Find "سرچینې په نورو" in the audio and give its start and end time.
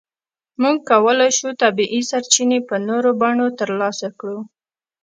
2.09-3.09